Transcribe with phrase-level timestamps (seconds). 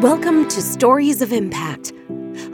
[0.00, 1.92] Welcome to Stories of Impact.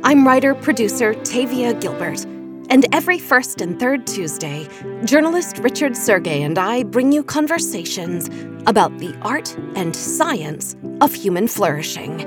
[0.02, 2.24] I'm writer producer Tavia Gilbert,
[2.70, 4.66] and every first and third Tuesday,
[5.04, 8.28] journalist Richard Sergay and I bring you conversations
[8.66, 12.18] about the art and science of human flourishing.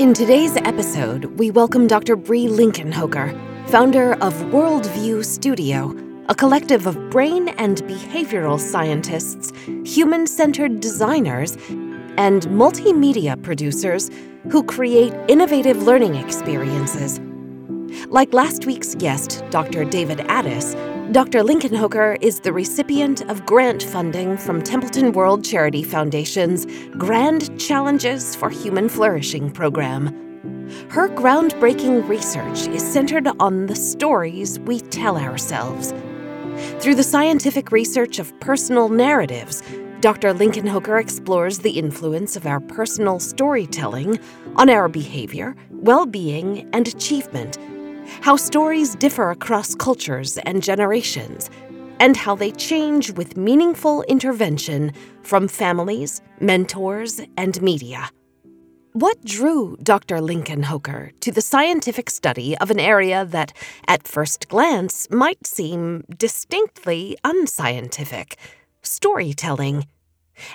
[0.00, 2.16] In today's episode, we welcome Dr.
[2.16, 3.30] Brie Linkenhoker,
[3.68, 5.96] founder of Worldview Studio,
[6.28, 9.52] a collective of brain and behavioral scientists,
[9.84, 11.56] human centered designers,
[12.16, 14.10] and multimedia producers
[14.50, 17.20] who create innovative learning experiences.
[18.08, 19.84] Like last week's guest, Dr.
[19.84, 20.74] David Addis,
[21.12, 21.40] Dr.
[21.40, 28.48] Linkenhoker is the recipient of grant funding from Templeton World Charity Foundation's Grand Challenges for
[28.48, 30.06] Human Flourishing program.
[30.88, 35.92] Her groundbreaking research is centered on the stories we tell ourselves.
[36.80, 39.62] Through the scientific research of personal narratives,
[40.04, 40.34] Dr.
[40.34, 44.20] Linkenhoker explores the influence of our personal storytelling
[44.54, 47.56] on our behavior, well being, and achievement,
[48.20, 51.48] how stories differ across cultures and generations,
[52.00, 58.10] and how they change with meaningful intervention from families, mentors, and media.
[58.92, 60.16] What drew Dr.
[60.16, 63.54] Linkenhoker to the scientific study of an area that,
[63.88, 68.36] at first glance, might seem distinctly unscientific?
[68.82, 69.86] Storytelling.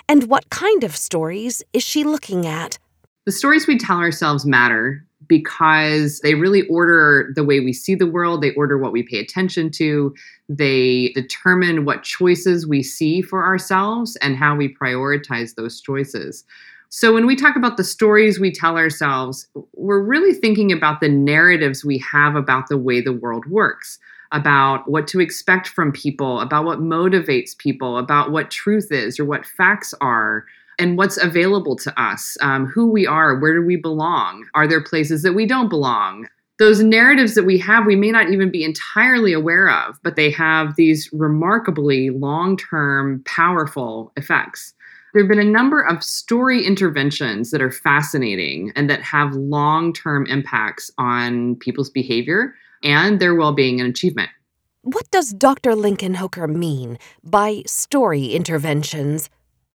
[0.08, 2.78] And what kind of stories is she looking at?
[3.26, 8.06] The stories we tell ourselves matter because they really order the way we see the
[8.06, 10.12] world, they order what we pay attention to,
[10.48, 16.44] they determine what choices we see for ourselves and how we prioritize those choices.
[16.88, 21.08] So, when we talk about the stories we tell ourselves, we're really thinking about the
[21.08, 24.00] narratives we have about the way the world works
[24.32, 29.24] about what to expect from people, about what motivates people, about what truth is or
[29.24, 30.44] what facts are,
[30.78, 34.46] and what's available to us, um, who we are, where do we belong?
[34.54, 36.26] Are there places that we don't belong?
[36.58, 40.30] Those narratives that we have, we may not even be entirely aware of, but they
[40.30, 44.74] have these remarkably long term, powerful effects.
[45.12, 49.92] There have been a number of story interventions that are fascinating and that have long
[49.92, 54.30] term impacts on people's behavior and their well being and achievement.
[54.82, 55.72] What does Dr.
[55.72, 59.28] Linkenhoker mean by story interventions?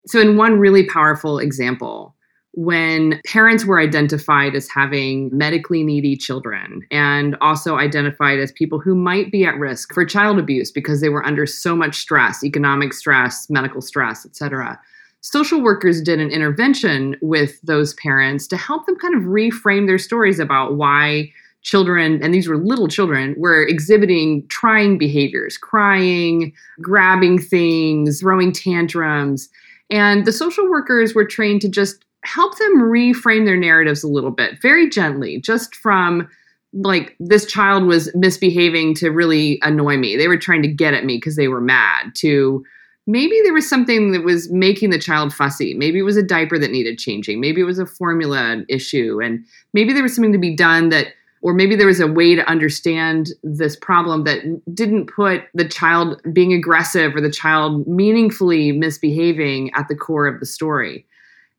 [0.06, 2.14] So, in one really powerful example,
[2.56, 8.94] when parents were identified as having medically needy children and also identified as people who
[8.94, 12.92] might be at risk for child abuse because they were under so much stress, economic
[12.92, 14.80] stress, medical stress, etc.
[15.20, 19.98] Social workers did an intervention with those parents to help them kind of reframe their
[19.98, 21.32] stories about why
[21.64, 29.48] children, and these were little children, were exhibiting trying behaviors, crying, grabbing things, throwing tantrums.
[29.90, 34.30] And the social workers were trained to just help them reframe their narratives a little
[34.30, 36.28] bit, very gently, just from
[36.72, 40.16] like this child was misbehaving to really annoy me.
[40.16, 42.64] They were trying to get at me because they were mad, to
[43.06, 45.74] maybe there was something that was making the child fussy.
[45.74, 47.40] Maybe it was a diaper that needed changing.
[47.40, 49.20] Maybe it was a formula issue.
[49.22, 51.08] And maybe there was something to be done that
[51.44, 54.40] or maybe there was a way to understand this problem that
[54.74, 60.40] didn't put the child being aggressive or the child meaningfully misbehaving at the core of
[60.40, 61.06] the story.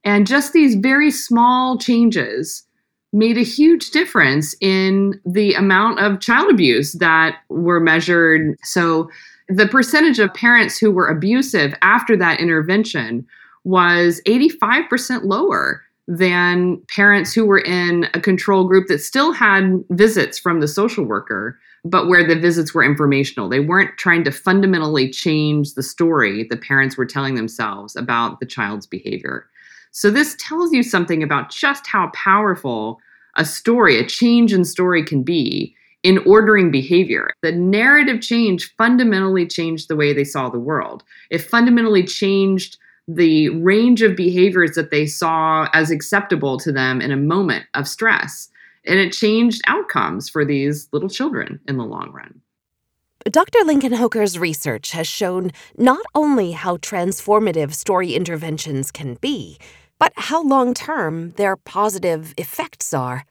[0.04, 2.64] And just these very small changes
[3.14, 8.58] made a huge difference in the amount of child abuse that were measured.
[8.64, 9.08] So,
[9.50, 13.28] the percentage of parents who were abusive after that intervention
[13.64, 20.38] was 85% lower than parents who were in a control group that still had visits
[20.38, 23.50] from the social worker, but where the visits were informational.
[23.50, 28.46] They weren't trying to fundamentally change the story the parents were telling themselves about the
[28.46, 29.48] child's behavior.
[29.92, 33.00] So, this tells you something about just how powerful
[33.38, 37.32] a story, a change in story can be in ordering behavior.
[37.42, 41.04] The narrative change fundamentally changed the way they saw the world.
[41.32, 42.78] It fundamentally changed
[43.08, 47.88] the range of behaviors that they saw as acceptable to them in a moment of
[47.88, 48.50] stress.
[48.86, 52.42] And it changed outcomes for these little children in the long run.
[53.26, 53.60] Dr.
[53.60, 59.58] Linkenhoker's research has shown not only how transformative story interventions can be,
[59.98, 63.26] but how long term their positive effects are.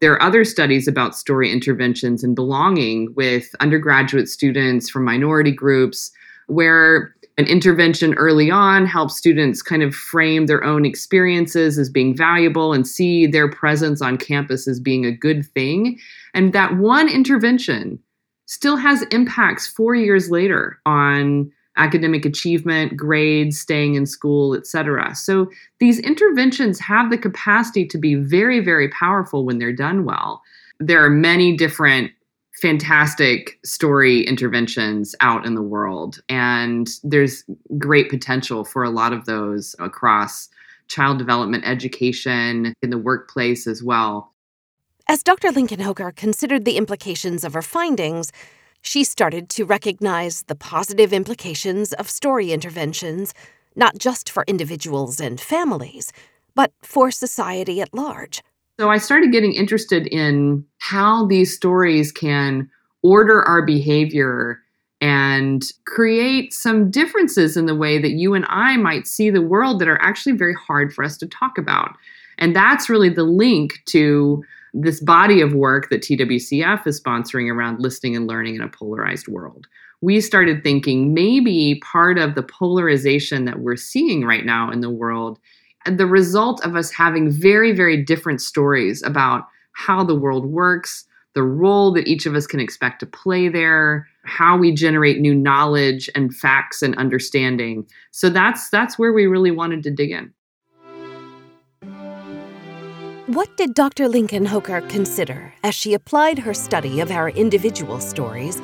[0.00, 6.10] There are other studies about story interventions and belonging with undergraduate students from minority groups
[6.46, 12.14] where an intervention early on helps students kind of frame their own experiences as being
[12.14, 16.00] valuable and see their presence on campus as being a good thing.
[16.34, 18.00] And that one intervention
[18.46, 25.14] still has impacts four years later on academic achievement, grades, staying in school, etc.
[25.14, 25.48] So
[25.78, 30.42] these interventions have the capacity to be very, very powerful when they're done well.
[30.80, 32.10] There are many different
[32.58, 37.44] fantastic story interventions out in the world, and there's
[37.78, 40.48] great potential for a lot of those across
[40.88, 44.32] child development education in the workplace as well.
[45.06, 45.48] As Dr.
[45.48, 48.30] Linkenhoker considered the implications of her findings,
[48.82, 53.34] she started to recognize the positive implications of story interventions,
[53.74, 56.12] not just for individuals and families,
[56.54, 58.42] but for society at large.
[58.78, 62.70] So I started getting interested in how these stories can
[63.02, 64.60] order our behavior
[65.00, 69.80] and create some differences in the way that you and I might see the world
[69.80, 71.96] that are actually very hard for us to talk about.
[72.38, 77.80] And that's really the link to this body of work that TWCF is sponsoring around
[77.80, 79.66] listening and learning in a polarized world.
[80.02, 84.90] We started thinking maybe part of the polarization that we're seeing right now in the
[84.90, 85.40] world,
[85.96, 91.04] the result of us having very, very different stories about how the world works,
[91.34, 95.34] the role that each of us can expect to play there, how we generate new
[95.34, 97.86] knowledge and facts and understanding.
[98.10, 100.32] So that's that's where we really wanted to dig in.
[103.28, 104.08] What did Dr.
[104.08, 108.60] Linkenhoker consider as she applied her study of our individual stories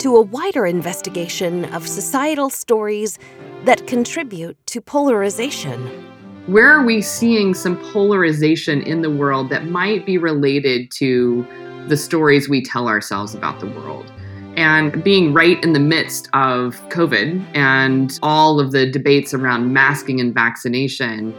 [0.00, 3.18] to a wider investigation of societal stories
[3.64, 6.11] that contribute to polarization?
[6.46, 11.46] Where are we seeing some polarization in the world that might be related to
[11.86, 14.12] the stories we tell ourselves about the world?
[14.56, 20.18] And being right in the midst of COVID and all of the debates around masking
[20.18, 21.32] and vaccination,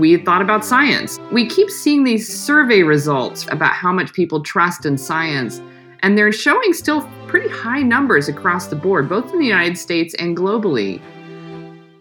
[0.00, 1.18] we thought about science.
[1.30, 5.60] We keep seeing these survey results about how much people trust in science,
[6.00, 10.14] and they're showing still pretty high numbers across the board, both in the United States
[10.14, 11.02] and globally.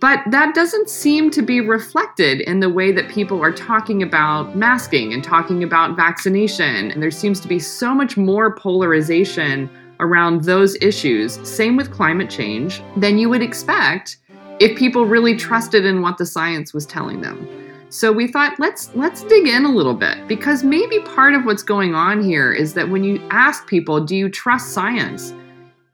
[0.01, 4.57] But that doesn't seem to be reflected in the way that people are talking about
[4.57, 6.89] masking and talking about vaccination.
[6.89, 9.69] And there seems to be so much more polarization
[9.99, 14.17] around those issues, same with climate change, than you would expect
[14.59, 17.47] if people really trusted in what the science was telling them.
[17.89, 21.61] So we thought let's let's dig in a little bit because maybe part of what's
[21.61, 25.33] going on here is that when you ask people, do you trust science?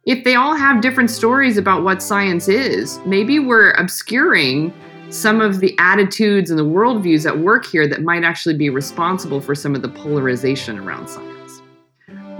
[0.07, 4.73] If they all have different stories about what science is, maybe we're obscuring
[5.09, 9.41] some of the attitudes and the worldviews at work here that might actually be responsible
[9.41, 11.61] for some of the polarization around science.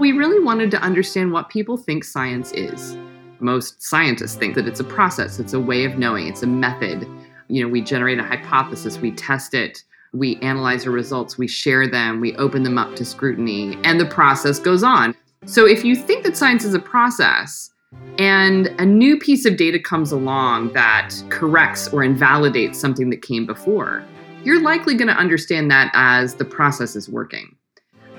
[0.00, 2.96] We really wanted to understand what people think science is.
[3.38, 7.06] Most scientists think that it's a process, it's a way of knowing, it's a method
[7.48, 9.82] you know, we generate a hypothesis, we test it,
[10.12, 14.06] we analyze the results, we share them, we open them up to scrutiny, and the
[14.06, 15.14] process goes on.
[15.44, 17.70] So if you think that science is a process,
[18.18, 23.46] and a new piece of data comes along that corrects or invalidates something that came
[23.46, 24.04] before,
[24.44, 27.56] you're likely going to understand that as the process is working.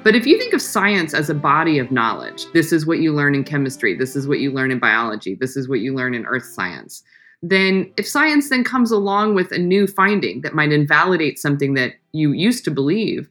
[0.03, 3.13] But if you think of science as a body of knowledge, this is what you
[3.13, 6.15] learn in chemistry, this is what you learn in biology, this is what you learn
[6.15, 7.03] in earth science
[7.41, 11.93] then if science then comes along with a new finding that might invalidate something that
[12.11, 13.29] you used to believe,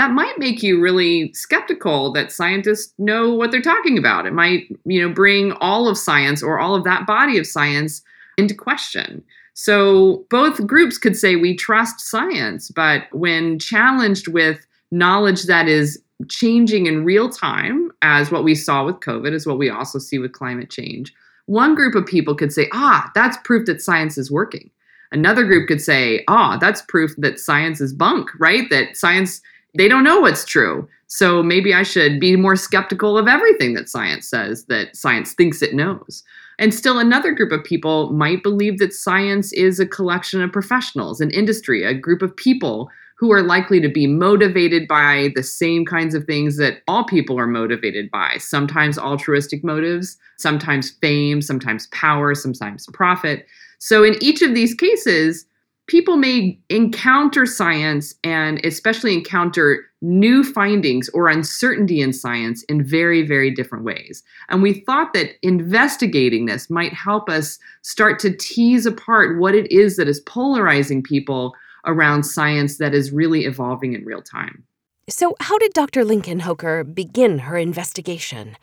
[0.00, 4.24] that might make you really skeptical that scientists know what they're talking about.
[4.24, 8.00] It might, you know, bring all of science or all of that body of science
[8.38, 9.22] into question.
[9.52, 16.02] So both groups could say we trust science, but when challenged with knowledge that is
[16.28, 20.18] changing in real time, as what we saw with COVID, is what we also see
[20.18, 21.12] with climate change,
[21.44, 24.70] one group of people could say, ah, that's proof that science is working.
[25.12, 28.70] Another group could say, ah, that's proof that science is bunk, right?
[28.70, 29.42] That science,
[29.74, 30.88] they don't know what's true.
[31.06, 35.60] So maybe I should be more skeptical of everything that science says, that science thinks
[35.60, 36.22] it knows.
[36.58, 41.20] And still, another group of people might believe that science is a collection of professionals,
[41.20, 45.84] an industry, a group of people who are likely to be motivated by the same
[45.84, 51.86] kinds of things that all people are motivated by sometimes altruistic motives, sometimes fame, sometimes
[51.88, 53.46] power, sometimes profit.
[53.78, 55.46] So, in each of these cases,
[55.90, 63.26] people may encounter science and especially encounter new findings or uncertainty in science in very,
[63.26, 64.22] very different ways.
[64.50, 69.68] And we thought that investigating this might help us start to tease apart what it
[69.72, 74.62] is that is polarizing people around science that is really evolving in real time.
[75.08, 76.04] So, how did Dr.
[76.04, 78.56] Linkenhoker begin her investigation?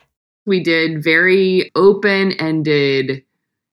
[0.46, 3.22] We did very open ended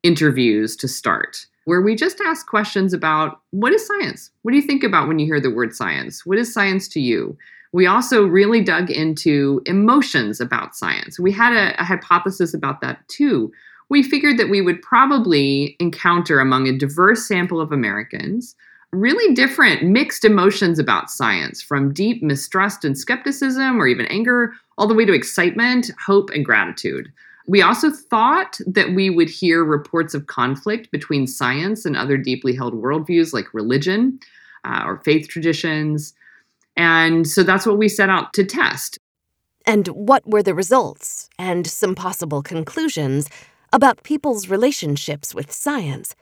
[0.03, 4.31] interviews to start, where we just asked questions about what is science?
[4.43, 6.25] What do you think about when you hear the word science?
[6.27, 7.37] What is science to you?
[7.73, 11.19] We also really dug into emotions about science.
[11.19, 13.53] We had a, a hypothesis about that too,
[13.89, 18.57] we figured that we would probably encounter among a diverse sample of Americans
[18.93, 24.87] really different mixed emotions about science from deep mistrust and skepticism or even anger all
[24.87, 27.13] the way to excitement, hope, and gratitude.
[27.47, 32.55] We also thought that we would hear reports of conflict between science and other deeply
[32.55, 34.19] held worldviews like religion
[34.65, 36.15] uh, or faith traditions.
[36.77, 38.99] And so that's what we set out to test.
[39.67, 43.29] And what were the results and some possible conclusions
[43.73, 46.15] about people's relationships with science?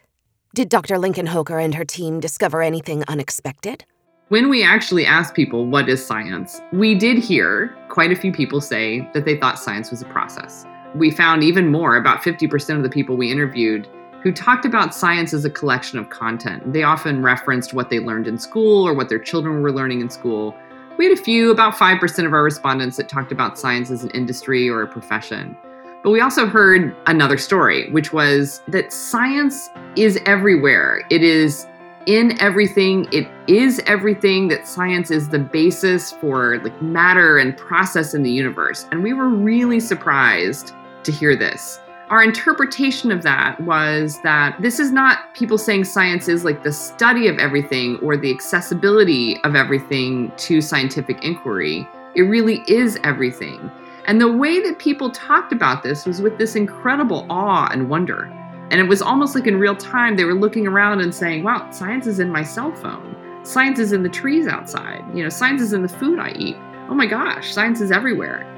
[0.54, 0.96] Did Dr.
[0.96, 3.84] Linkenhoker and her team discover anything unexpected?
[4.28, 6.60] When we actually asked people, what is science?
[6.72, 10.64] We did hear quite a few people say that they thought science was a process
[10.94, 13.88] we found even more about 50% of the people we interviewed
[14.22, 16.72] who talked about science as a collection of content.
[16.72, 20.10] They often referenced what they learned in school or what their children were learning in
[20.10, 20.54] school.
[20.96, 24.10] We had a few, about 5% of our respondents, that talked about science as an
[24.10, 25.56] industry or a profession.
[26.04, 31.04] But we also heard another story, which was that science is everywhere.
[31.10, 31.66] It is
[32.06, 33.08] in everything.
[33.12, 38.30] It is everything that science is the basis for like matter and process in the
[38.30, 38.86] universe.
[38.90, 41.80] And we were really surprised to hear this.
[42.12, 46.72] Our interpretation of that was that this is not people saying science is like the
[46.72, 51.88] study of everything or the accessibility of everything to scientific inquiry.
[52.14, 53.70] It really is everything.
[54.06, 58.24] And the way that people talked about this was with this incredible awe and wonder.
[58.70, 61.70] And it was almost like in real time, they were looking around and saying, wow,
[61.70, 63.16] science is in my cell phone.
[63.42, 65.02] Science is in the trees outside.
[65.14, 66.56] You know, science is in the food I eat.
[66.90, 68.51] Oh my gosh, science is everywhere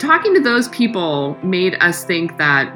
[0.00, 2.74] talking to those people made us think that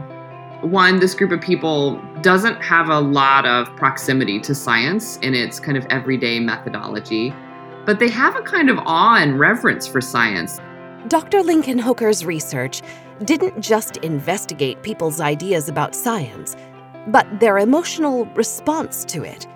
[0.61, 5.59] one, this group of people doesn't have a lot of proximity to science in its
[5.59, 7.35] kind of everyday methodology,
[7.85, 10.61] but they have a kind of awe and reverence for science.
[11.09, 11.41] Dr.
[11.41, 12.83] Linkenhoker's research
[13.25, 16.57] didn't just investigate people's ideas about science,
[17.09, 19.47] but their emotional response to it.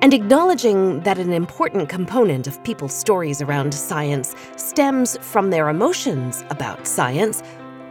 [0.00, 6.44] And acknowledging that an important component of people's stories around science stems from their emotions
[6.50, 7.42] about science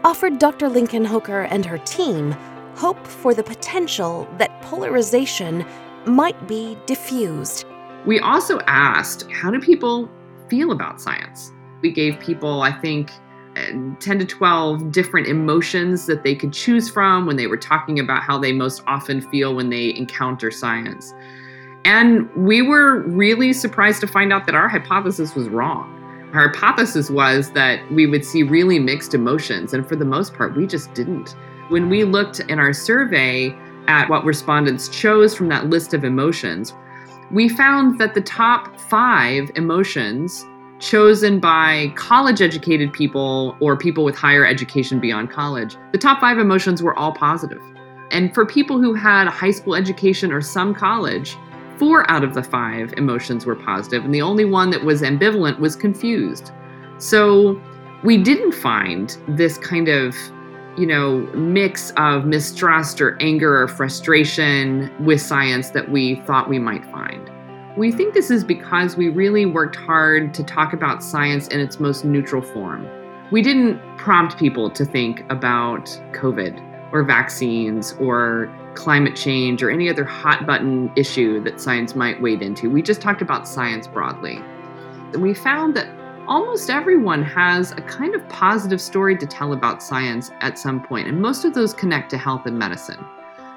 [0.03, 0.69] offered Dr.
[0.69, 2.31] Linkenhoker and her team
[2.75, 5.65] hope for the potential that polarization
[6.05, 7.65] might be diffused.
[8.05, 10.09] We also asked how do people
[10.49, 11.51] feel about science?
[11.81, 13.11] We gave people, I think,
[13.55, 17.99] uh, 10 to 12 different emotions that they could choose from when they were talking
[17.99, 21.13] about how they most often feel when they encounter science.
[21.85, 25.95] And we were really surprised to find out that our hypothesis was wrong.
[26.33, 30.55] Our hypothesis was that we would see really mixed emotions, and for the most part,
[30.55, 31.35] we just didn't.
[31.69, 33.55] When we looked in our survey
[33.87, 36.73] at what respondents chose from that list of emotions,
[37.31, 40.45] we found that the top five emotions
[40.79, 46.37] chosen by college educated people or people with higher education beyond college, the top five
[46.37, 47.61] emotions were all positive.
[48.11, 51.35] And for people who had a high school education or some college,
[51.79, 55.59] Four out of the five emotions were positive, and the only one that was ambivalent
[55.59, 56.51] was confused.
[56.97, 57.57] So
[58.03, 60.13] we didn't find this kind of,
[60.77, 66.59] you know, mix of mistrust or anger or frustration with science that we thought we
[66.59, 67.31] might find.
[67.77, 71.79] We think this is because we really worked hard to talk about science in its
[71.79, 72.85] most neutral form.
[73.31, 79.89] We didn't prompt people to think about COVID or vaccines or climate change or any
[79.89, 82.69] other hot button issue that science might wade into.
[82.69, 84.37] We just talked about science broadly.
[85.13, 85.87] And we found that
[86.27, 91.07] almost everyone has a kind of positive story to tell about science at some point,
[91.07, 93.03] and most of those connect to health and medicine.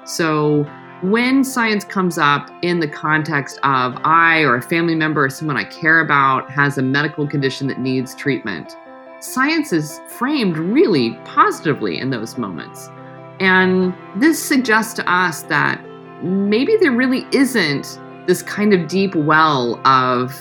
[0.05, 0.63] So
[1.03, 5.57] when science comes up in the context of I or a family member or someone
[5.57, 8.75] I care about has a medical condition that needs treatment,
[9.19, 12.89] science is framed really positively in those moments.
[13.39, 15.83] And this suggests to us that
[16.23, 20.33] maybe there really isn't this kind of deep well of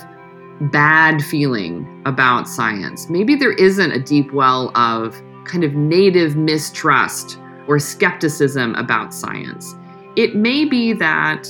[0.70, 3.08] bad feeling about science.
[3.08, 9.74] Maybe there isn't a deep well of kind of native mistrust or skepticism about science.
[10.16, 11.48] It may be that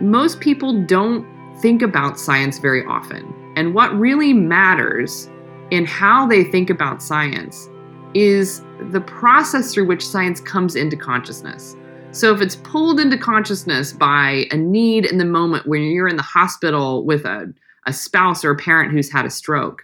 [0.00, 1.26] most people don't
[1.60, 3.34] think about science very often.
[3.56, 5.28] And what really matters
[5.70, 7.68] in how they think about science
[8.14, 11.76] is the process through which science comes into consciousness.
[12.12, 16.16] So, if it's pulled into consciousness by a need in the moment when you're in
[16.16, 17.52] the hospital with a,
[17.86, 19.82] a spouse or a parent who's had a stroke,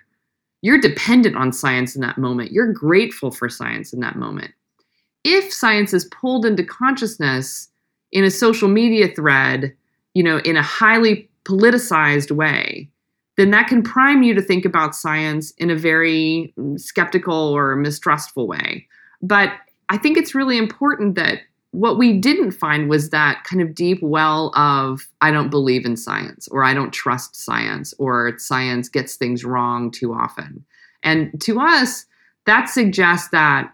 [0.60, 2.52] you're dependent on science in that moment.
[2.52, 4.52] You're grateful for science in that moment.
[5.24, 7.68] If science is pulled into consciousness
[8.12, 9.74] in a social media thread,
[10.14, 12.90] you know, in a highly politicized way,
[13.38, 18.48] then that can prime you to think about science in a very skeptical or mistrustful
[18.48, 18.84] way.
[19.22, 19.52] But
[19.88, 21.38] I think it's really important that
[21.70, 25.96] what we didn't find was that kind of deep well of I don't believe in
[25.96, 30.64] science or I don't trust science or science gets things wrong too often.
[31.04, 32.06] And to us,
[32.46, 33.72] that suggests that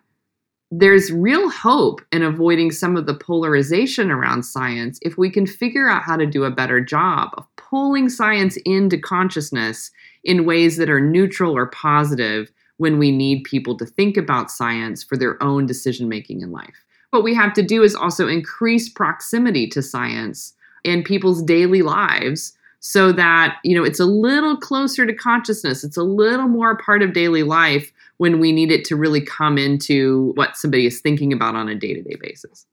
[0.70, 5.88] there's real hope in avoiding some of the polarization around science if we can figure
[5.88, 9.90] out how to do a better job of pulling science into consciousness
[10.22, 15.02] in ways that are neutral or positive when we need people to think about science
[15.02, 16.84] for their own decision making in life.
[17.10, 20.54] What we have to do is also increase proximity to science
[20.84, 25.96] in people's daily lives so that you know it's a little closer to consciousness it's
[25.96, 30.32] a little more part of daily life when we need it to really come into
[30.34, 32.66] what somebody is thinking about on a day-to-day basis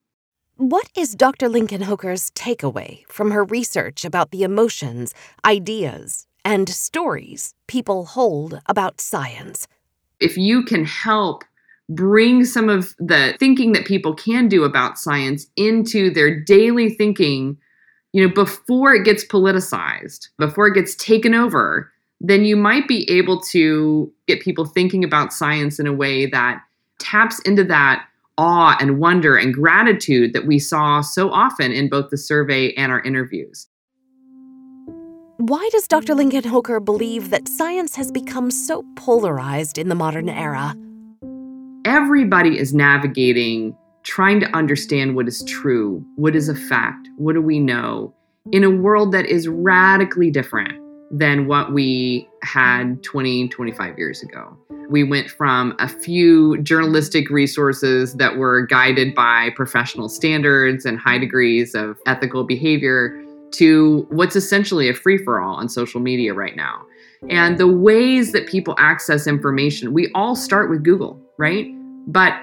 [0.62, 1.50] what is Dr.
[1.50, 5.12] Linkenhoker's takeaway from her research about the emotions,
[5.44, 9.68] ideas, and stories people hold about science?
[10.20, 11.44] If you can help
[11.90, 17.58] bring some of the thinking that people can do about science into their daily thinking,
[18.14, 23.10] you know, before it gets politicized, before it gets taken over, then you might be
[23.10, 26.62] able to get people thinking about science in a way that
[27.00, 28.06] taps into that
[28.42, 32.92] awe and wonder and gratitude that we saw so often in both the survey and
[32.92, 33.68] our interviews.
[35.38, 36.16] Why does Dr.
[36.16, 40.76] Linkenhoker believe that science has become so polarized in the modern era?
[41.86, 47.42] Everybody is navigating trying to understand what is true, what is a fact, what do
[47.44, 48.12] we know,
[48.52, 50.74] in a world that is radically different
[51.12, 54.58] than what we had 20, 25 years ago.
[54.90, 61.18] We went from a few journalistic resources that were guided by professional standards and high
[61.18, 66.56] degrees of ethical behavior to what's essentially a free for all on social media right
[66.56, 66.86] now.
[67.30, 71.68] And the ways that people access information, we all start with Google, right?
[72.08, 72.34] But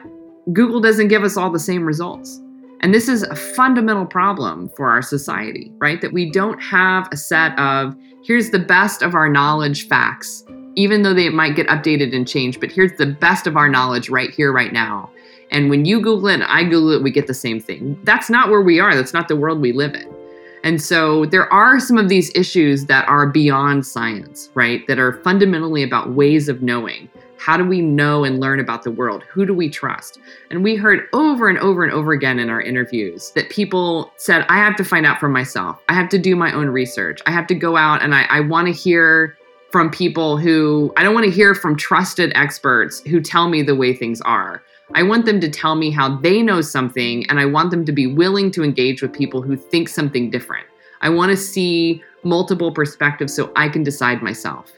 [0.53, 2.41] Google doesn't give us all the same results.
[2.81, 6.01] And this is a fundamental problem for our society, right?
[6.01, 10.45] That we don't have a set of here's the best of our knowledge facts,
[10.77, 14.11] even though they might get updated and changed, but here's the best of our knowledge
[14.11, 15.11] right here, right now.
[15.51, 17.99] And when you Google it and I Google it, we get the same thing.
[18.05, 18.95] That's not where we are.
[18.95, 20.15] That's not the world we live in.
[20.63, 24.87] And so there are some of these issues that are beyond science, right?
[24.87, 27.09] That are fundamentally about ways of knowing.
[27.39, 29.23] How do we know and learn about the world?
[29.25, 30.19] Who do we trust?
[30.51, 34.45] And we heard over and over and over again in our interviews that people said,
[34.49, 35.81] I have to find out for myself.
[35.89, 37.21] I have to do my own research.
[37.27, 39.37] I have to go out and I, I want to hear
[39.71, 43.77] from people who, I don't want to hear from trusted experts who tell me the
[43.77, 44.63] way things are.
[44.95, 47.93] I want them to tell me how they know something, and I want them to
[47.93, 50.67] be willing to engage with people who think something different.
[51.03, 54.73] I want to see multiple perspectives so I can decide myself.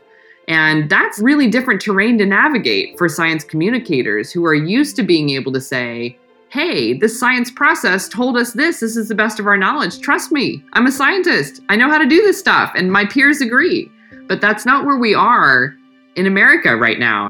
[0.51, 5.31] And that's really different terrain to navigate for science communicators who are used to being
[5.31, 8.81] able to say, hey, this science process told us this.
[8.81, 10.01] This is the best of our knowledge.
[10.01, 11.61] Trust me, I'm a scientist.
[11.69, 13.89] I know how to do this stuff, and my peers agree.
[14.27, 15.73] But that's not where we are
[16.17, 17.29] in America right now.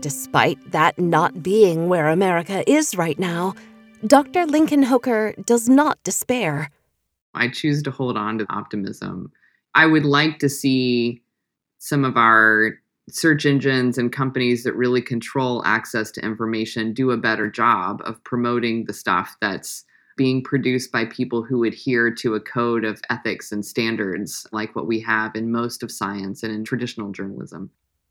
[0.00, 3.54] Despite that not being where America is right now,
[4.06, 4.44] Dr.
[4.44, 6.70] Linkenhoker does not despair.
[7.32, 9.32] I choose to hold on to optimism.
[9.74, 11.22] I would like to see
[11.80, 12.74] some of our
[13.08, 18.22] search engines and companies that really control access to information do a better job of
[18.22, 19.84] promoting the stuff that's
[20.16, 24.86] being produced by people who adhere to a code of ethics and standards like what
[24.86, 27.70] we have in most of science and in traditional journalism.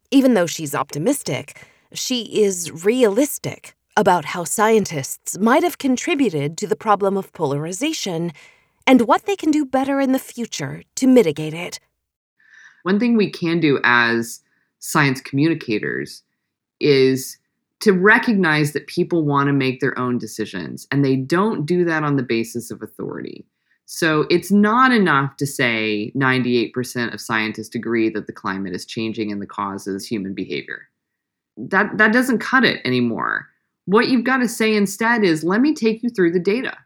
[0.09, 6.75] Even though she's optimistic, she is realistic about how scientists might have contributed to the
[6.75, 8.31] problem of polarization
[8.87, 11.79] and what they can do better in the future to mitigate it.
[12.83, 14.41] One thing we can do as
[14.79, 16.23] science communicators
[16.79, 17.37] is
[17.81, 22.03] to recognize that people want to make their own decisions and they don't do that
[22.03, 23.45] on the basis of authority.
[23.85, 29.31] So it's not enough to say 98% of scientists agree that the climate is changing
[29.31, 30.87] and the cause is human behavior.
[31.57, 33.47] That that doesn't cut it anymore.
[33.85, 36.77] What you've got to say instead is let me take you through the data.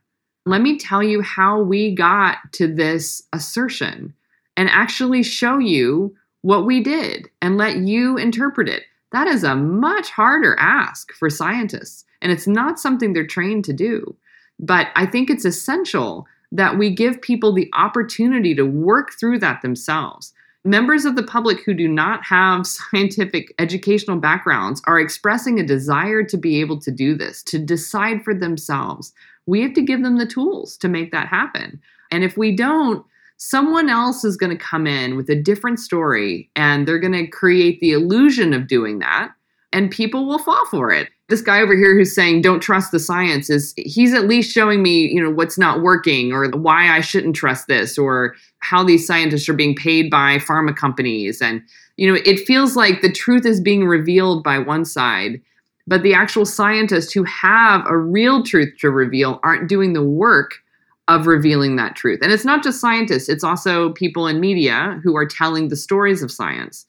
[0.45, 4.13] Let me tell you how we got to this assertion
[4.57, 8.83] and actually show you what we did and let you interpret it.
[9.11, 13.73] That is a much harder ask for scientists, and it's not something they're trained to
[13.73, 14.15] do.
[14.59, 19.61] But I think it's essential that we give people the opportunity to work through that
[19.61, 20.33] themselves.
[20.65, 26.23] Members of the public who do not have scientific educational backgrounds are expressing a desire
[26.23, 29.13] to be able to do this, to decide for themselves.
[29.45, 31.81] We have to give them the tools to make that happen.
[32.11, 33.05] And if we don't,
[33.49, 37.27] someone else is going to come in with a different story and they're going to
[37.27, 39.31] create the illusion of doing that
[39.73, 41.09] and people will fall for it.
[41.27, 44.81] This guy over here who's saying don't trust the science is he's at least showing
[44.81, 49.07] me you know what's not working or why i shouldn't trust this or how these
[49.07, 51.63] scientists are being paid by pharma companies and
[51.97, 55.41] you know it feels like the truth is being revealed by one side
[55.87, 60.62] but the actual scientists who have a real truth to reveal aren't doing the work
[61.07, 62.19] of revealing that truth.
[62.21, 66.23] And it's not just scientists it's also people in media who are telling the stories
[66.23, 66.85] of science.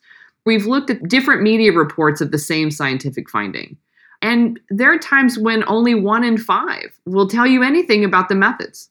[0.47, 3.77] We've looked at different media reports of the same scientific finding.
[4.23, 8.35] And there are times when only one in five will tell you anything about the
[8.35, 8.89] methods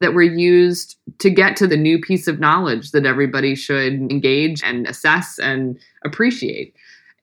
[0.00, 4.62] that were used to get to the new piece of knowledge that everybody should engage
[4.62, 6.74] and assess and appreciate.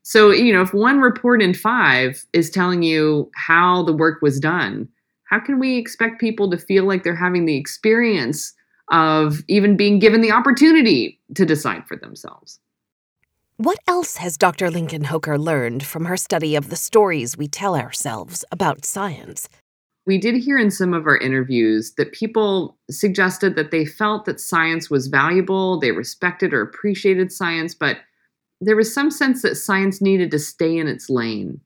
[0.03, 4.39] So, you know, if one report in five is telling you how the work was
[4.39, 4.87] done,
[5.25, 8.53] how can we expect people to feel like they're having the experience
[8.91, 12.59] of even being given the opportunity to decide for themselves?
[13.57, 14.69] What else has Dr.
[14.69, 19.47] Linkenhoker learned from her study of the stories we tell ourselves about science?
[20.05, 24.39] We did hear in some of our interviews that people suggested that they felt that
[24.39, 27.97] science was valuable, they respected or appreciated science, but
[28.61, 31.59] there was some sense that science needed to stay in its lane.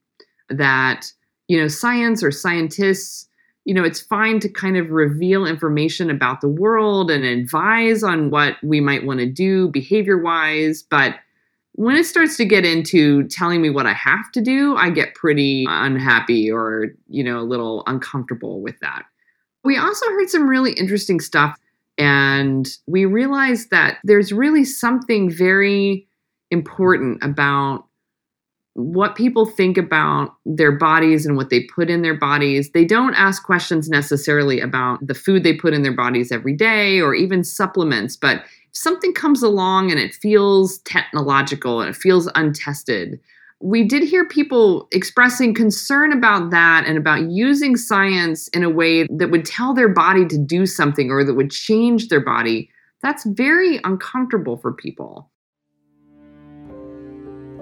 [0.50, 1.12] That,
[1.48, 3.28] you know, science or scientists,
[3.70, 8.32] you know, it's fine to kind of reveal information about the world and advise on
[8.32, 11.18] what we might want to do behavior wise, but
[11.74, 15.14] when it starts to get into telling me what I have to do, I get
[15.14, 19.04] pretty unhappy or, you know, a little uncomfortable with that.
[19.64, 21.56] We also heard some really interesting stuff,
[21.96, 26.08] and we realized that there's really something very
[26.50, 27.86] important about
[28.74, 32.72] what people think about their bodies and what they put in their bodies.
[32.72, 37.00] They don't ask questions necessarily about the food they put in their bodies every day
[37.00, 42.30] or even supplements, but if something comes along and it feels technological and it feels
[42.36, 43.20] untested.
[43.62, 49.06] We did hear people expressing concern about that and about using science in a way
[49.10, 52.70] that would tell their body to do something or that would change their body.
[53.02, 55.30] That's very uncomfortable for people.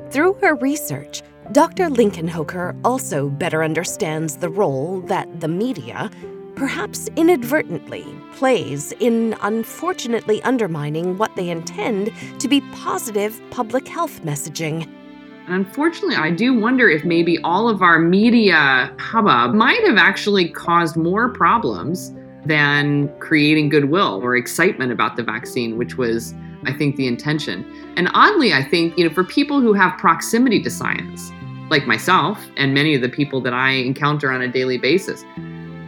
[0.10, 1.90] Through her research, Dr.
[1.90, 6.10] Linkenhoker also better understands the role that the media,
[6.56, 14.90] perhaps inadvertently, plays in unfortunately undermining what they intend to be positive public health messaging.
[15.48, 20.96] Unfortunately, I do wonder if maybe all of our media hubbub might have actually caused
[20.96, 22.14] more problems
[22.46, 26.34] than creating goodwill or excitement about the vaccine, which was,
[26.66, 27.66] I think, the intention.
[27.98, 31.32] And oddly, I think, you know, for people who have proximity to science,
[31.70, 35.24] like myself and many of the people that I encounter on a daily basis,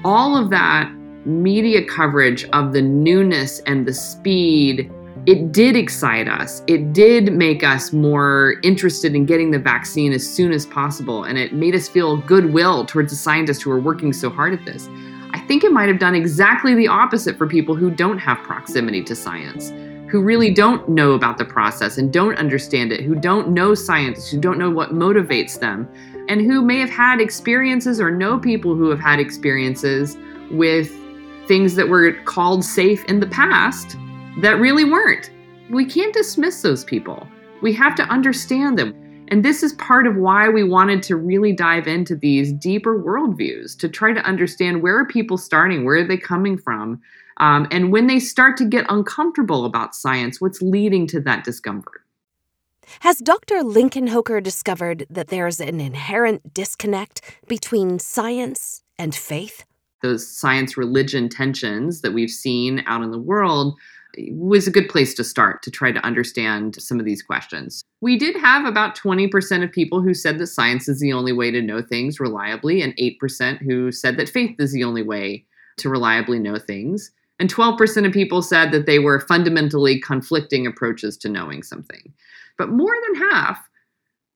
[0.03, 0.91] all of that
[1.25, 4.91] media coverage of the newness and the speed
[5.25, 6.63] it did excite us.
[6.67, 11.23] It did make us more interested in getting the vaccine as soon as possible.
[11.23, 14.65] And it made us feel goodwill towards the scientists who are working so hard at
[14.65, 14.88] this.
[15.32, 19.03] I think it might have done exactly the opposite for people who don't have proximity
[19.03, 19.71] to science,
[20.09, 24.29] who really don't know about the process and don't understand it, who don't know science,
[24.29, 25.87] who don't know what motivates them,
[26.27, 30.17] and who may have had experiences or know people who have had experiences
[30.51, 30.91] with
[31.47, 33.95] things that were called safe in the past
[34.41, 35.29] that really weren't.
[35.69, 37.27] We can't dismiss those people.
[37.61, 38.95] We have to understand them.
[39.27, 43.77] And this is part of why we wanted to really dive into these deeper worldviews
[43.77, 46.99] to try to understand where are people starting, where are they coming from,
[47.39, 52.02] um, and when they start to get uncomfortable about science, what's leading to that discomfort.
[53.02, 53.58] Has Dr.
[53.58, 59.63] Linkenhoker discovered that there's an inherent disconnect between science and faith?
[60.02, 63.75] Those science religion tensions that we've seen out in the world
[64.32, 67.84] was a good place to start to try to understand some of these questions.
[68.02, 71.52] We did have about 20% of people who said that science is the only way
[71.52, 75.45] to know things reliably, and 8% who said that faith is the only way
[75.78, 77.12] to reliably know things.
[77.39, 82.13] And 12% of people said that they were fundamentally conflicting approaches to knowing something
[82.60, 83.67] but more than half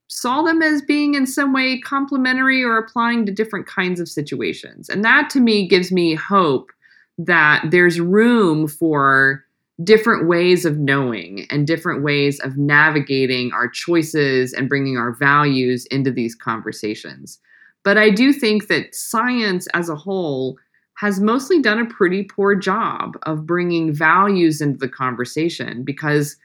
[0.07, 4.89] saw them as being in some way complementary or applying to different kinds of situations.
[4.89, 6.71] And that to me gives me hope
[7.19, 9.43] that there's room for
[9.83, 15.85] different ways of knowing and different ways of navigating our choices and bringing our values
[15.87, 17.39] into these conversations.
[17.83, 20.57] But I do think that science as a whole
[20.95, 26.37] has mostly done a pretty poor job of bringing values into the conversation because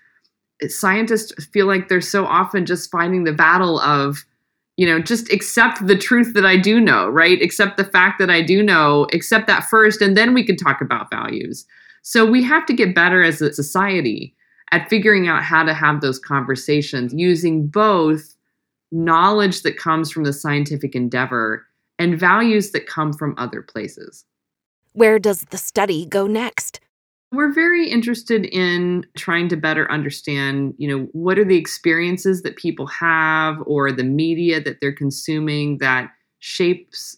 [0.69, 4.25] scientists feel like they're so often just fighting the battle of
[4.77, 8.29] you know just accept the truth that i do know right accept the fact that
[8.31, 11.65] i do know accept that first and then we can talk about values
[12.03, 14.35] so we have to get better as a society
[14.73, 18.35] at figuring out how to have those conversations using both
[18.91, 21.67] knowledge that comes from the scientific endeavor
[21.99, 24.25] and values that come from other places.
[24.99, 26.81] Where does the study go next?
[27.31, 32.57] We're very interested in trying to better understand, you know, what are the experiences that
[32.57, 37.17] people have or the media that they're consuming that shapes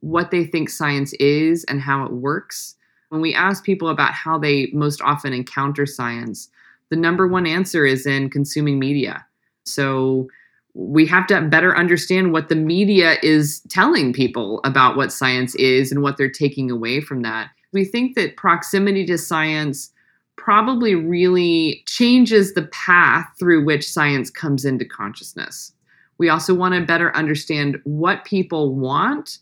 [0.00, 2.76] what they think science is and how it works.
[3.10, 6.48] When we ask people about how they most often encounter science,
[6.88, 9.26] the number one answer is in consuming media.
[9.66, 10.28] So
[10.74, 15.90] we have to better understand what the media is telling people about what science is
[15.90, 17.50] and what they're taking away from that.
[17.72, 19.90] We think that proximity to science
[20.36, 25.72] probably really changes the path through which science comes into consciousness.
[26.18, 29.38] We also want to better understand what people want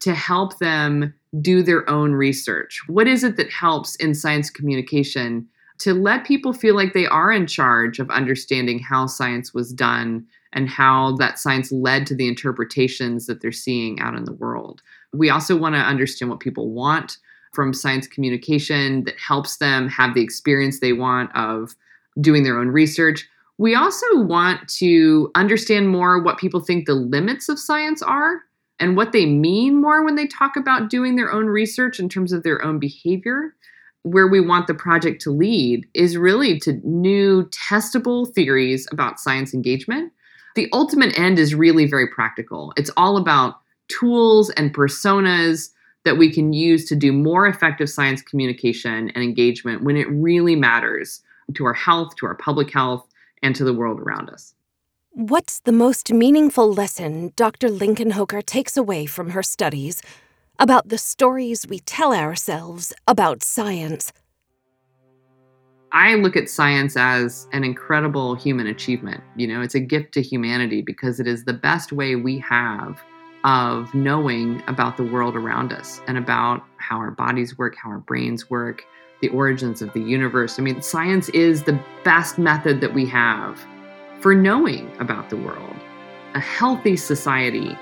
[0.00, 2.80] to help them do their own research.
[2.88, 5.46] What is it that helps in science communication
[5.78, 10.26] to let people feel like they are in charge of understanding how science was done
[10.52, 14.82] and how that science led to the interpretations that they're seeing out in the world?
[15.12, 17.18] We also want to understand what people want
[17.52, 21.74] from science communication that helps them have the experience they want of
[22.20, 23.28] doing their own research.
[23.58, 28.42] We also want to understand more what people think the limits of science are
[28.78, 32.32] and what they mean more when they talk about doing their own research in terms
[32.32, 33.54] of their own behavior.
[34.02, 39.52] Where we want the project to lead is really to new testable theories about science
[39.52, 40.10] engagement.
[40.56, 42.72] The ultimate end is really very practical.
[42.76, 45.70] It's all about tools and personas
[46.04, 50.56] that we can use to do more effective science communication and engagement when it really
[50.56, 51.22] matters
[51.54, 53.06] to our health, to our public health,
[53.42, 54.54] and to the world around us.
[55.12, 57.68] What's the most meaningful lesson Dr.
[57.68, 60.02] Linkenhoker takes away from her studies
[60.58, 64.12] about the stories we tell ourselves about science?
[65.92, 69.24] I look at science as an incredible human achievement.
[69.34, 73.02] You know, it's a gift to humanity because it is the best way we have
[73.42, 77.98] of knowing about the world around us and about how our bodies work, how our
[77.98, 78.84] brains work,
[79.20, 80.60] the origins of the universe.
[80.60, 83.60] I mean, science is the best method that we have
[84.20, 85.76] for knowing about the world.
[86.34, 87.76] A healthy society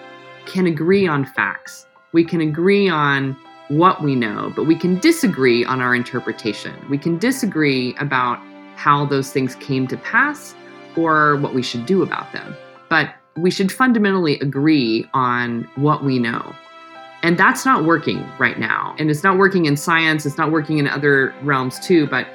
[0.46, 1.86] can agree on facts.
[2.12, 3.36] We can agree on
[3.68, 6.74] what we know, but we can disagree on our interpretation.
[6.88, 8.38] We can disagree about
[8.76, 10.54] how those things came to pass
[10.96, 12.56] or what we should do about them.
[12.88, 16.54] But we should fundamentally agree on what we know.
[17.22, 18.94] And that's not working right now.
[18.98, 22.06] And it's not working in science, it's not working in other realms too.
[22.06, 22.28] But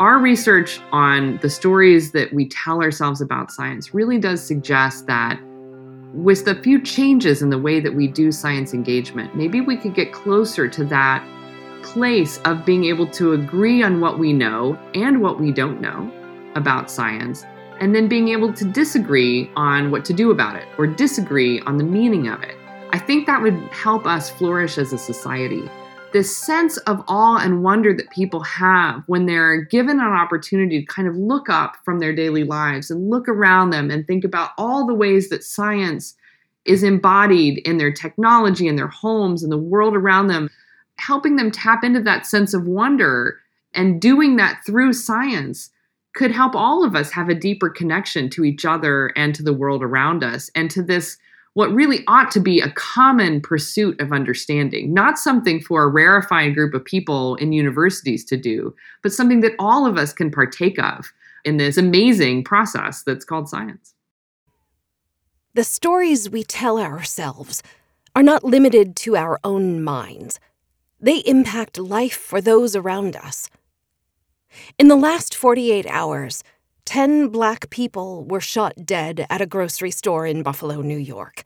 [0.00, 5.38] our research on the stories that we tell ourselves about science really does suggest that
[6.12, 9.94] with the few changes in the way that we do science engagement, maybe we could
[9.94, 11.24] get closer to that
[11.82, 16.10] place of being able to agree on what we know and what we don't know
[16.56, 17.44] about science,
[17.80, 21.78] and then being able to disagree on what to do about it or disagree on
[21.78, 22.56] the meaning of it.
[22.92, 25.70] I think that would help us flourish as a society
[26.12, 30.86] this sense of awe and wonder that people have when they're given an opportunity to
[30.86, 34.50] kind of look up from their daily lives and look around them and think about
[34.58, 36.14] all the ways that science
[36.64, 40.50] is embodied in their technology in their homes and the world around them
[40.96, 43.38] helping them tap into that sense of wonder
[43.74, 45.70] and doing that through science
[46.14, 49.52] could help all of us have a deeper connection to each other and to the
[49.52, 51.16] world around us and to this
[51.60, 56.54] what really ought to be a common pursuit of understanding, not something for a rarefied
[56.54, 60.78] group of people in universities to do, but something that all of us can partake
[60.78, 61.12] of
[61.44, 63.92] in this amazing process that's called science.
[65.52, 67.62] The stories we tell ourselves
[68.16, 70.40] are not limited to our own minds.
[70.98, 73.50] They impact life for those around us.
[74.78, 76.42] In the last 48 hours,
[76.86, 81.44] 10 black people were shot dead at a grocery store in Buffalo, New York.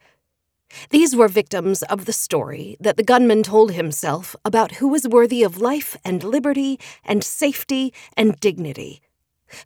[0.89, 5.43] These were victims of the story that the gunman told himself about who was worthy
[5.43, 9.01] of life and liberty and safety and dignity,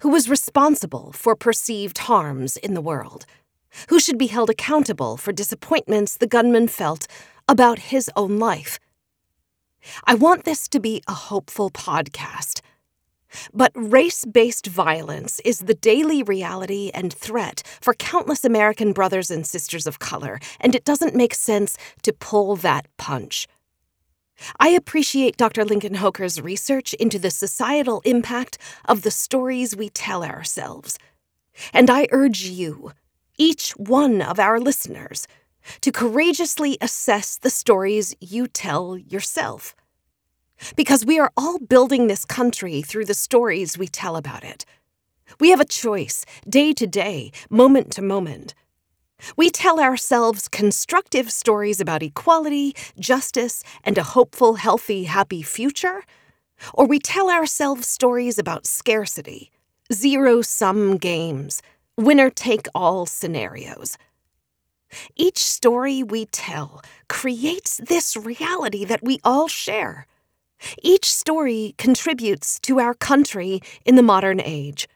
[0.02, 3.26] who was responsible for perceived harms in the world,
[3.90, 7.08] who should be held accountable for disappointments the gunman felt
[7.48, 8.80] about his own life.
[10.06, 12.62] I want this to be a hopeful podcast
[13.54, 19.46] but race based violence is the daily reality and threat for countless American brothers and
[19.46, 23.48] sisters of color, and it doesn't make sense to pull that punch.
[24.60, 25.66] I appreciate Dr.
[25.66, 30.98] Linkenhoker's research into the societal impact of the stories we tell ourselves.
[31.74, 32.94] And I urge you,
[33.38, 35.28] each one of our listeners,
[35.82, 39.76] to courageously assess the stories you tell yourself.
[40.76, 44.66] Because we are all building this country through the stories we tell about it.
[45.40, 48.54] We have a choice, day to day, moment to moment.
[49.36, 56.04] We tell ourselves constructive stories about equality, justice, and a hopeful, healthy, happy future.
[56.74, 59.52] Or we tell ourselves stories about scarcity,
[59.94, 61.62] zero sum games,
[61.98, 63.98] winner take all scenarios.
[65.16, 70.08] Each story we tell creates this reality that we all share.
[70.82, 74.88] Each story contributes to our country in the modern age.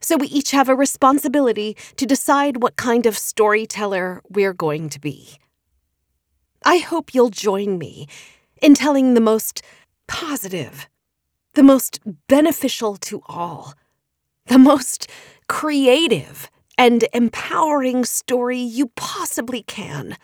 [0.00, 5.00] So we each have a responsibility to decide what kind of storyteller we're going to
[5.00, 5.38] be.
[6.64, 8.08] I hope you'll join me
[8.62, 9.62] in telling the most
[10.06, 10.88] positive,
[11.52, 13.74] the most beneficial to all,
[14.46, 15.10] the most
[15.48, 20.16] creative and empowering story you possibly can.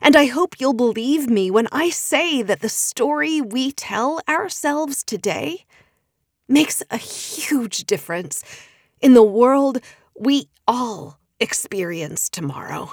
[0.00, 5.02] And I hope you'll believe me when I say that the story we tell ourselves
[5.02, 5.64] today
[6.48, 8.42] makes a huge difference
[9.00, 9.80] in the world
[10.18, 12.92] we all experience tomorrow.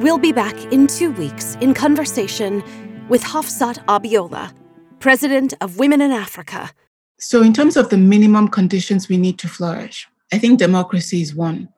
[0.00, 2.62] We'll be back in two weeks in conversation
[3.08, 4.52] with Hafsat Abiola,
[5.00, 6.70] President of Women in Africa.
[7.18, 11.34] So, in terms of the minimum conditions we need to flourish, I think democracy is
[11.34, 11.68] one.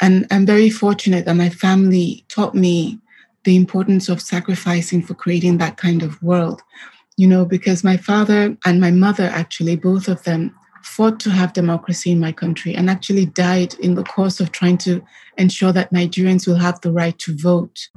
[0.00, 2.98] And I'm very fortunate that my family taught me
[3.44, 6.62] the importance of sacrificing for creating that kind of world.
[7.16, 11.52] You know, because my father and my mother, actually, both of them fought to have
[11.52, 15.02] democracy in my country and actually died in the course of trying to
[15.38, 17.88] ensure that Nigerians will have the right to vote.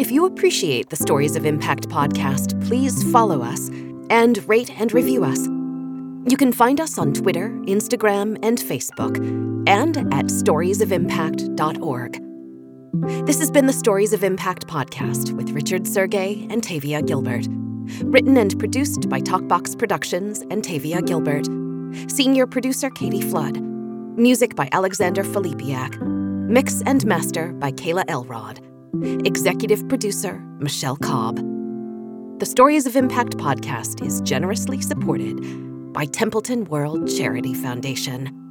[0.00, 3.68] If you appreciate the Stories of Impact podcast, please follow us
[4.10, 5.48] and rate and review us.
[6.28, 9.16] You can find us on Twitter, Instagram, and Facebook,
[9.66, 13.26] and at storiesofimpact.org.
[13.26, 17.46] This has been the Stories of Impact podcast with Richard Sergay and Tavia Gilbert.
[18.02, 21.46] Written and produced by Talkbox Productions and Tavia Gilbert.
[22.10, 23.62] Senior producer Katie Flood.
[23.62, 25.98] Music by Alexander Filipiak.
[26.02, 28.60] Mix and master by Kayla Elrod.
[29.26, 31.36] Executive producer Michelle Cobb.
[32.38, 38.47] The Stories of Impact podcast is generously supported by Templeton World Charity Foundation.